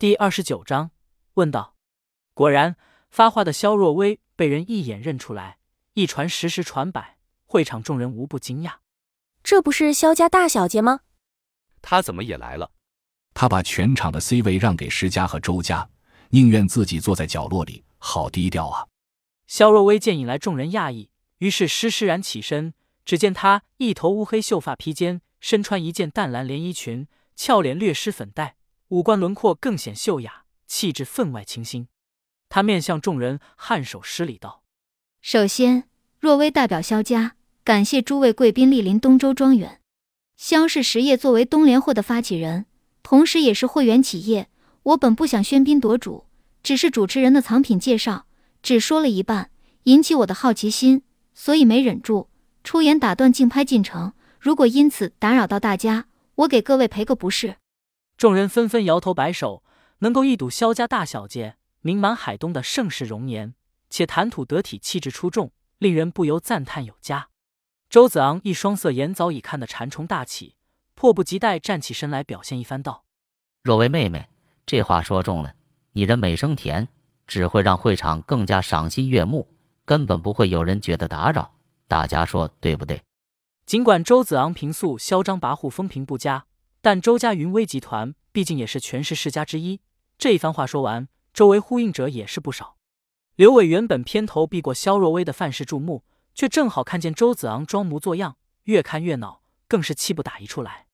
[0.00, 0.92] 第二十九章
[1.34, 1.76] 问道。
[2.32, 2.76] 果然，
[3.10, 5.58] 发话的萧若薇被人一眼认出来，
[5.92, 8.76] 一传十，十传百，会场众人无不惊讶。
[9.42, 11.00] 这不是萧家大小姐吗？
[11.82, 12.72] 她怎么也来了？
[13.34, 15.90] 她把全场的 C 位让给施家和周家，
[16.30, 18.88] 宁愿自己坐在角落里，好低调啊！
[19.46, 21.10] 萧若薇见引来众人讶异，
[21.40, 22.72] 于是施施然起身。
[23.04, 27.06] 只见她一头乌黑秀发披肩，身穿一件淡蓝连衣裙，
[27.36, 28.56] 俏脸略施粉黛，
[28.90, 31.86] 五官轮廓更显秀雅，气质分外清新。
[32.48, 34.64] 她面向众人颔首施礼道
[35.22, 35.84] ：“首先，
[36.18, 39.80] 若薇代表萧家，感谢诸位贵宾莅临东周庄园。
[40.36, 42.66] 萧氏实业作为东联会的发起人，
[43.04, 44.48] 同时也是会员企业，
[44.82, 46.26] 我本不想喧宾夺主，
[46.64, 48.26] 只是主持人的藏品介绍
[48.60, 49.52] 只说了一半，
[49.84, 52.28] 引起我的好奇心，所以没忍住。”
[52.64, 57.54] 出言打断竞拍进程，如果因此打扰到大家，我给各位赔个不是。
[58.20, 59.64] 众人纷纷摇头摆手，
[60.00, 63.54] 能够一睹萧家大小姐名满海东的盛世容颜，
[63.88, 67.28] 且谈吐得体，气质出众，令人不由赞叹有加。
[67.88, 70.56] 周子昂一双色眼早已看得馋虫大起，
[70.94, 73.04] 迫不及待站起身来表现一番道
[73.64, 74.28] ：“若为妹妹，
[74.66, 75.54] 这话说重了，
[75.92, 76.88] 你的美声甜，
[77.26, 79.48] 只会让会场更加赏心悦目，
[79.86, 81.54] 根本不会有人觉得打扰。”
[81.88, 83.02] 大家说对不对？
[83.64, 86.44] 尽管周子昂平素嚣张跋扈、风评不佳，
[86.80, 89.80] 但周家云威集团毕竟也是权势世家之一。
[90.16, 92.76] 这一番话说完，周围呼应者也是不少。
[93.36, 100.86] 刘伟原本偏头避过萧若薇的范式注目，却正好看见周子昂装模作样，越看越恼，更是气不打一处来。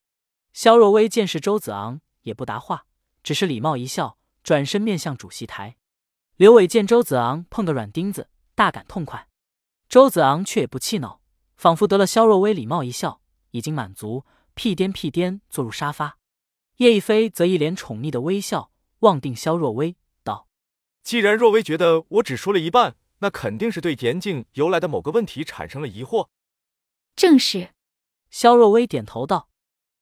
[0.53, 2.87] 萧若薇见是周子昂，也不答话，
[3.23, 5.77] 只是礼貌一笑，转身面向主席台。
[6.37, 9.29] 刘伟见周子昂碰个软钉子，大感痛快。
[9.89, 11.21] 周子昂却也不气恼，
[11.57, 13.21] 仿佛得了萧若薇礼貌一笑，
[13.51, 14.25] 已经满足，
[14.57, 16.19] 屁颠屁颠坐入沙发。
[16.79, 20.49] 叶一飞则一脸宠溺的微笑，望定萧若薇道
[21.05, 26.27] ：“既然若薇觉得我只说了一半，那肯定是对严静由来的某个问题产生了疑惑。”
[27.15, 27.69] 正是。
[28.29, 29.49] 萧若薇点头道：“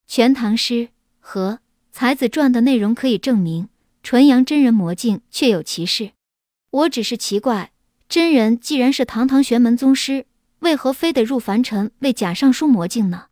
[0.07, 0.89] 全唐诗
[1.19, 1.59] 和
[1.91, 3.69] 才子传的内容可以证明，
[4.01, 6.13] 纯阳真人魔镜确有其事。
[6.71, 7.73] 我只是奇怪。”
[8.07, 10.27] 真人既然是堂堂玄门宗师，
[10.59, 13.29] 为何非得入凡尘为假尚书魔镜呢？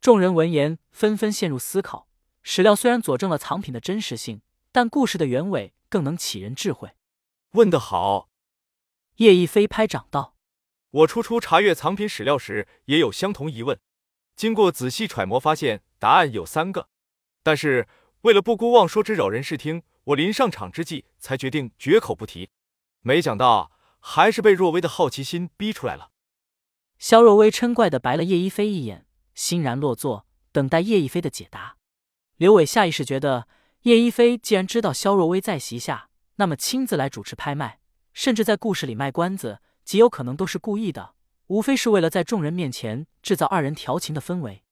[0.00, 2.08] 众人闻言纷纷陷入思考。
[2.42, 4.42] 史料虽然佐证了藏品的真实性，
[4.72, 6.92] 但故事的原委更能启人智慧。
[7.52, 8.30] 问得好！
[9.16, 10.34] 叶一飞拍掌道
[10.90, 13.78] ：“我初初查阅藏品史料时也有相同疑问，
[14.36, 16.88] 经过仔细揣摩，发现答案有三个。
[17.42, 17.88] 但是
[18.22, 22.50] 为了不孤妄说之扰人视听，我临上场之际才决定绝口不提。
[23.00, 26.12] 没想到。”还是被若薇的好奇心逼出来了。
[26.98, 29.07] 肖若薇嗔怪的白了叶一飞一眼，
[29.38, 31.76] 欣然落座，等待叶一飞的解答。
[32.38, 33.46] 刘伟下意识觉得，
[33.82, 37.78] 叶一飞既然知道肖若薇在席下，那么亲自来主持拍卖，
[38.12, 41.14] 甚至在故事里卖关子，极有可能都是故意的，
[41.46, 44.64] 无非是为了在众人面前制造二人调情的氛围。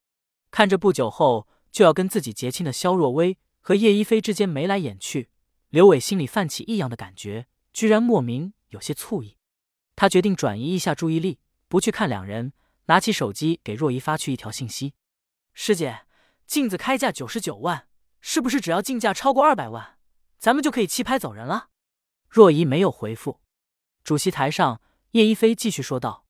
[0.51, 5.31] 看着不久后就要跟自己结亲的肖若薇和叶一飞之间眉来眼去，
[5.69, 8.53] 刘伟心里泛起异样的感觉，居然莫名。
[8.71, 9.37] 有些醋意，
[9.95, 11.39] 他决定转移一下注意力，
[11.69, 12.53] 不去看两人，
[12.87, 14.95] 拿起手机给若依发去一条信息
[15.53, 16.03] ：“师姐，
[16.47, 17.89] 镜子开价九十九万，
[18.21, 19.99] 是不是只要竞价超过二百万，
[20.39, 21.71] 咱们就可以弃拍走人了？”
[22.31, 23.41] 若依没有回复。
[24.05, 24.81] 主席台上，
[25.13, 26.27] 叶一飞继续说道：“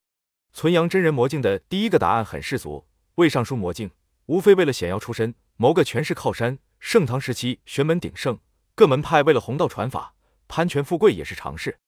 [0.55, 2.87] 存阳真人魔镜的第一个答案很世俗，
[3.17, 3.91] 魏尚书魔镜，
[4.27, 6.59] 无非为了显耀出身，谋个权势靠山。
[6.78, 8.38] 盛唐时期玄门鼎盛，
[8.75, 10.15] 各门派为了弘道传法，
[10.49, 11.78] 攀权富贵也是常事。”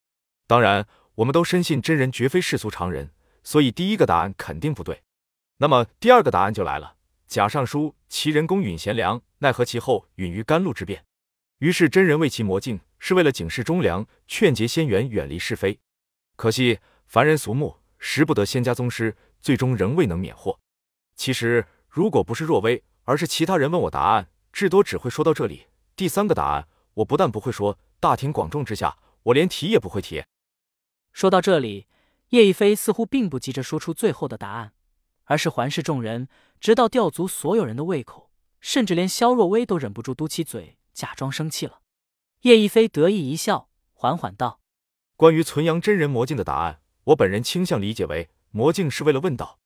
[0.46, 0.86] 当然，
[1.16, 3.12] 我们都深信真人绝非世俗常人，
[3.42, 5.02] 所以第一个答案肯定不对。
[5.58, 11.04] 那么第二个答案就来了：贾尚书其人公允贤良，奈何其后陨于甘露之变。
[11.58, 15.78] 于是真人为其魔镜，是为了警示忠良，劝结仙缘，远离是非。
[16.36, 20.60] 可惜凡人俗目，识不得仙家宗师，最终仍未能免祸。
[21.16, 25.66] 其实如果不是若薇，而是其他人问我答案，至多只会说到这里。
[25.96, 30.22] 第三个答案，我不但不会说，大庭广众之下，我连提也不会提。
[31.12, 31.88] 说到这里，
[32.30, 34.72] 叶一飞似乎并不急着说出最后的答案，
[35.24, 36.28] 而是环视众人，
[36.60, 38.30] 直到吊足所有人的胃口，
[38.60, 41.80] 甚至连萧若薇都忍不住嘟起嘴，假装生气了。
[42.42, 44.60] 叶一飞得意一笑，缓缓道
[45.16, 49.58] ：“关于存阳真人魔镜的答案，我本人倾向理解为魔镜是为了问道。”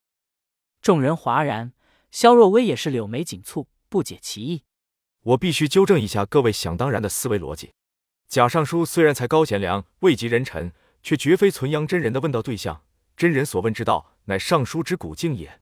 [0.81, 1.73] 众人哗然，
[2.11, 4.63] 萧若薇也是柳眉紧蹙，不解其意。
[5.21, 7.73] 我必须纠正一下各位想当然的思维逻辑。
[8.27, 10.71] 贾尚书虽然才高贤良，位极人臣。
[11.03, 12.83] 却绝非存阳真人的问道对象，
[13.15, 15.59] 真人所问之道，乃尚书之古镜也。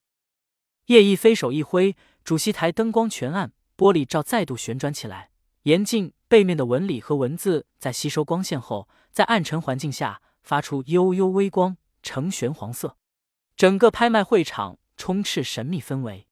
[0.86, 5.32] 叶一飞手一挥，主席台灯光全暗，玻璃罩再度旋转起来，
[5.64, 12.98] 严禁背面的纹理和文字在吸收光线后，在暗沉环境下发出幽幽微光，呈玄黄色。
[13.58, 16.28] 整个拍卖会场充斥神秘氛围。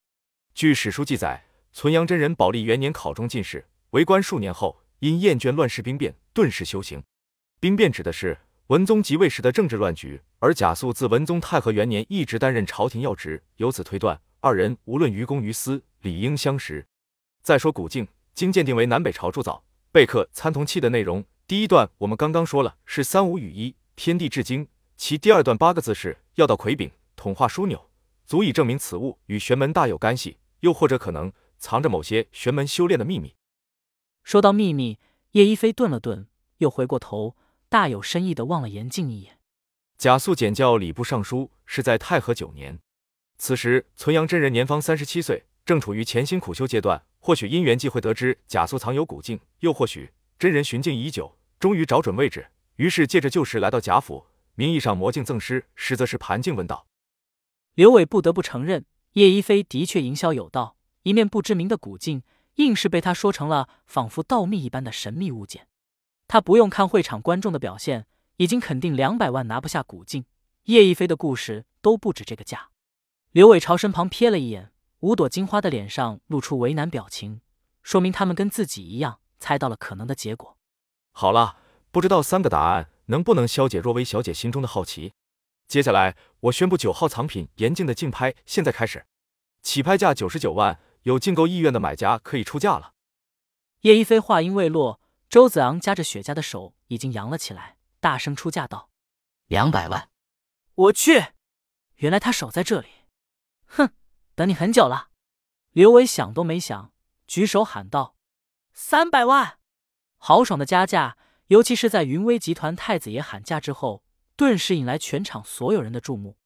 [0.54, 7.04] 据史书记载，存阳真人宝历元年考中进士，为官数年后，因厌倦乱世兵变，顿时修行。
[7.60, 8.40] 兵变指的是
[8.70, 16.86] 文宗即位时的政治乱局，而贾肃自文宗太和元年一直担任朝廷要职，由此推断，二人无论于公于私，理应相识。
[17.42, 26.92] 再说古镜，经鉴定为南北朝铸造，贝刻参同器的内容，第一段我们刚刚说了，是三五与一，天地至精；其第二段八个字是要到魁柄。
[27.16, 27.90] 统化枢纽，
[28.28, 33.34] 足以证明此物与玄门大有干系，又或者可能藏着某些玄门修炼的秘密。
[34.24, 35.00] 说到秘密，
[35.32, 36.28] 叶一飞顿了顿，
[36.60, 37.36] 又回过头，
[37.70, 39.38] 大有深意的望了严静一眼。
[39.98, 42.80] 贾素简教礼部尚书是在太和九年，
[43.38, 47.06] 此时存阳真人年方三十七岁，正处于潜心苦修阶段。
[47.20, 54.26] 或许因缘际会得知贾素藏有古镜，又或许真人寻境已久，终于找准位置，于是借着旧事来到贾府，
[54.56, 56.88] 名义上魔镜赠师，实则是盘镜问道。
[57.76, 60.78] 刘伟不得不承认，叶一飞的确营销有道。
[61.04, 62.24] 一面不知名的古镜，
[62.56, 65.68] 硬是被他说成了仿佛盗密一般的神秘物件。
[66.30, 68.06] 他不用看会场观众的表现，
[68.38, 70.26] 已经肯定两百万拿不下古镜。
[70.66, 72.70] 叶一飞的故事都不止这个价。
[73.32, 77.42] 刘伟朝身旁瞥了一眼，五朵金花的脸上露出为难表情，
[77.82, 80.56] 说明他们跟自己一样猜到了可能的结果。
[81.14, 81.58] 好了，
[81.90, 85.14] 不知道三个答案能不能消解若薇小姐心中的好奇。
[85.68, 89.08] 接下来，我宣布九号藏品严禁的竞拍现在开始，
[89.64, 92.94] 起拍价九十九万，有竞购意愿的买家可以出价了。
[93.82, 95.00] 叶一飞话音未落，
[95.30, 98.90] 周子昂夹着雪茄的手已经扬了起来，大声出价道
[99.46, 100.10] ：“两百万！”
[100.74, 101.34] 我去，
[101.98, 102.88] 原来他守在这里。
[103.68, 103.92] 哼，
[104.34, 105.10] 等你很久了。
[105.72, 106.92] 刘伟想都没想，
[107.28, 108.16] 举手喊道
[108.74, 109.60] ：“三百万！”
[110.18, 111.16] 豪爽的加价，
[111.48, 114.04] 尤其是在云威集团太子爷喊价之后。
[114.36, 116.38] 顿时引来全场所有人的注目。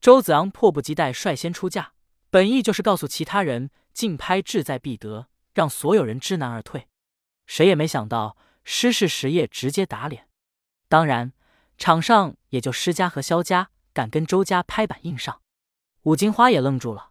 [0.00, 1.94] 周子昂迫不及待率先出价，
[2.30, 6.86] 本意就是告诉其他人竞拍志在必得，让所有人知难而退。
[7.52, 10.26] 谁也没想到施氏实业直接打脸。
[10.88, 11.34] 当然，
[11.76, 15.42] 场上也就施家和萧家敢跟周家拍板硬上。
[16.04, 17.10] 五金花也愣住了，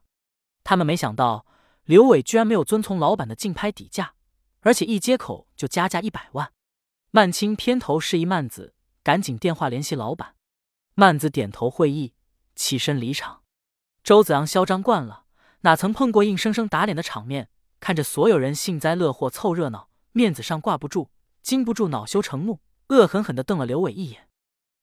[0.64, 1.46] 他们没想到
[1.84, 4.16] 刘伟居然没有遵从老板的竞拍底价，
[4.62, 6.52] 而且一接口就加价一百万。
[7.12, 8.74] 曼青偏头示意曼子。
[9.04, 10.34] 赶紧电话联系老板，
[10.96, 12.16] 曼子点头会意，
[12.56, 13.44] 起身离场。
[14.04, 15.26] 周子昂嚣张惯了，
[15.62, 17.50] 哪曾碰过硬生生打脸的场面？
[17.80, 21.10] 看着所有人幸灾乐祸凑热闹，面子上挂不住，
[21.42, 24.30] 禁不住恼羞成怒，恶狠狠地瞪了刘伟一眼。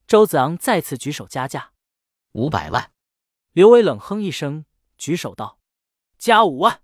[0.07, 1.73] 周子昂再次举手加价，
[2.33, 2.93] 五百万。
[3.53, 4.65] 刘伟冷哼一声，
[4.97, 5.59] 举手道
[6.19, 6.83] ：“加五万。”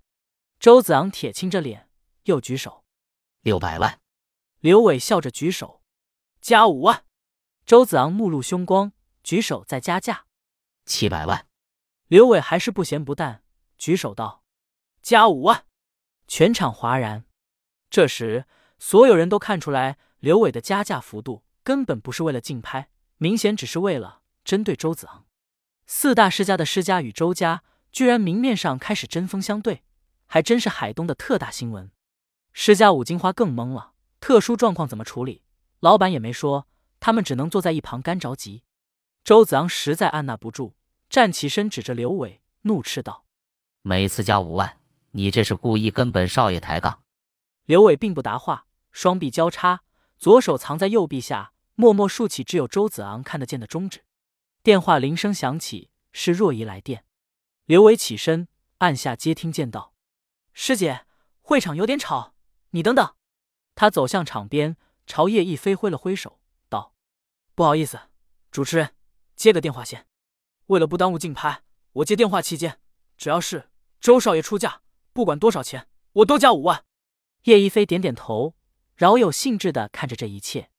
[0.61, 1.89] 周子昂铁青着脸，
[2.25, 2.85] 又举手
[3.41, 4.01] ：“六百万。”
[4.61, 5.83] 刘伟笑着举手
[6.41, 7.05] ：“加五万。”
[7.65, 8.93] 周子昂目露凶光，
[9.23, 10.27] 举手再加价，
[10.85, 11.49] 七百万。
[12.09, 13.43] 刘伟还是不咸不淡，
[13.79, 14.43] 举手道
[15.01, 15.67] ：“加五万。”
[16.29, 17.25] 全场哗然。
[17.95, 18.45] 这时，
[18.77, 22.89] 所有人都看出来，刘伟的加价幅度根本不是为了竞拍，
[23.19, 25.27] 明显只是为了针对周子昂。
[25.87, 27.63] 四大世家的施家与周家
[27.93, 29.85] 居然明面上开始针锋相对，
[30.27, 31.93] 还真是海东的特大新闻。
[32.53, 35.45] 施家五金花更懵了，特殊状况怎么处理？
[35.79, 36.67] 老板也没说。
[36.99, 38.65] 他们只能坐在一旁干着急。
[39.23, 40.75] 周子昂实在按捺不住，
[41.09, 43.25] 站起身，指着刘伟怒斥道
[43.83, 44.79] ：“每次加五万，
[45.13, 46.99] 你这是故意跟本少爷抬杠？”
[47.65, 49.83] 刘伟并不答话，双臂交叉，
[50.19, 54.05] 左手藏在右臂下，默默竖起只有周子昂看得见的中指。
[54.63, 57.07] 电话铃声响起，是若仪来电。
[57.65, 59.95] 刘伟起身按下接听键，道
[60.53, 61.07] ：“师姐，
[61.41, 62.35] 会场有点吵，
[62.71, 63.15] 你等等。”
[63.75, 66.39] 他走向场边，朝叶一飞挥了挥手。
[66.69, 66.95] 道
[67.55, 67.99] 不好意思，
[68.51, 68.95] 主持人，
[69.37, 70.07] 接个电话先。
[70.67, 72.79] 为了不耽误竞拍，我接电话期间，
[73.17, 74.83] 只要是周少爷出价，
[75.15, 76.85] 不管多少钱，我都加五万。
[77.45, 78.55] 叶一飞点点头，
[78.97, 80.71] 饶有兴致的看着这一切。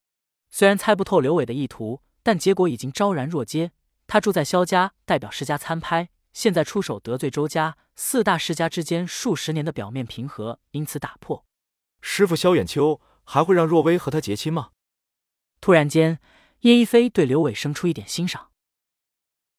[0.50, 3.72] 虽然猜不透刘伟的意图，但结果已经昭然若揭。
[4.08, 11.46] 他住在萧家，代表世家参拍，现在出手得罪周家，四大世家之间数十年的表面平和因此打破。
[12.02, 14.70] 师傅萧远秋还会让若薇和他结亲吗？
[15.62, 16.20] 突然间。
[16.62, 18.50] 叶一飞对刘伟生出一点欣赏。